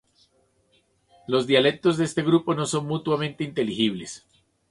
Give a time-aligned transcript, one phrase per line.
[1.27, 4.25] Los dialectos de este grupo no son mutuamente inteligibles.